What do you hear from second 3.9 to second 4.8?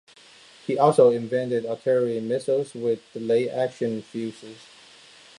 fuses.